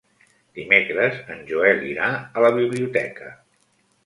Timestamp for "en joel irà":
1.35-2.09